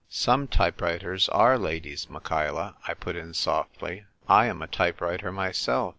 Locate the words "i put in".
2.87-3.35